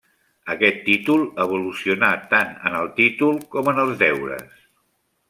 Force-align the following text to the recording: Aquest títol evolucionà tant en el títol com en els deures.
Aquest 0.51 0.79
títol 0.85 1.19
evolucionà 1.45 2.09
tant 2.33 2.57
en 2.71 2.79
el 2.81 2.89
títol 3.01 3.39
com 3.57 3.71
en 3.75 3.83
els 3.85 3.93
deures. 4.01 4.65